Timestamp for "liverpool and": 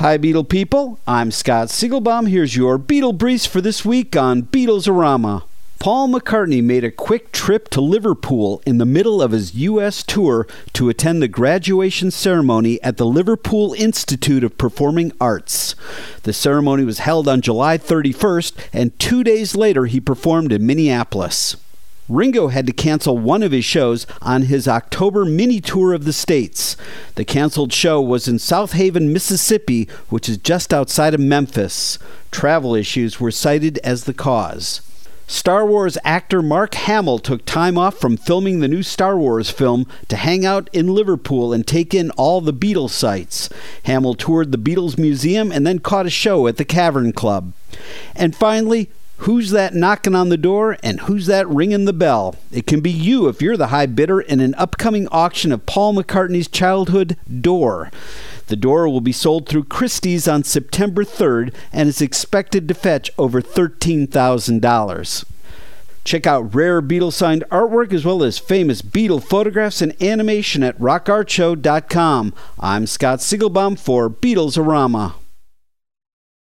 40.92-41.64